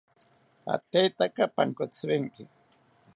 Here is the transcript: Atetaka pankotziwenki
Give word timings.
Atetaka 0.73 1.43
pankotziwenki 1.55 2.43